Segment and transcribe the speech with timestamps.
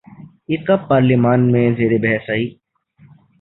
[0.49, 2.45] یہ کب پارلیمان میں زیر بحث آئی؟